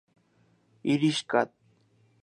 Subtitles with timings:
[0.93, 1.49] Irish Acad.